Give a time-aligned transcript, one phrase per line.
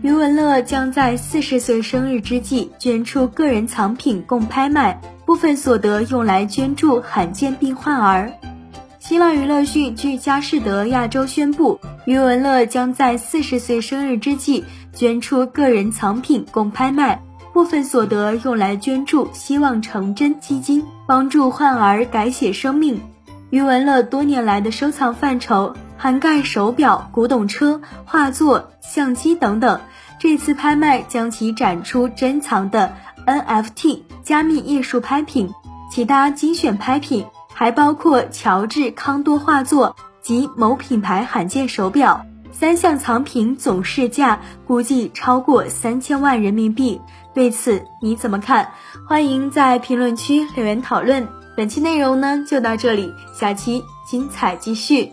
[0.00, 8.32] 余文乐将在四十岁生日之际捐出个人藏品供拍卖，部分所得用来捐助罕见病患儿。
[9.00, 17.20] 新浪娱乐讯，据佳士得亚洲宣布，余文乐将在四十岁生日之际捐出个人藏品供拍卖，
[17.52, 23.00] 部分所得用来捐助希望成真基金，帮助患儿改写生命。
[23.50, 25.74] 余文乐多年来的收藏范畴。
[26.00, 29.80] 涵盖手表、古董车、画作、相机等等。
[30.20, 32.94] 这次拍卖将其展出珍藏的
[33.26, 35.52] NFT 加密艺术拍品，
[35.90, 42.24] 其他精选拍品还包括乔治康多画作及某品牌罕见手表。
[42.52, 47.00] 三项藏品总市价估计超过三千万人民币。
[47.34, 48.70] 对此你怎么看？
[49.08, 51.26] 欢迎在评论区留言讨论。
[51.58, 55.10] 本期内容呢就到这里，下期精彩继续。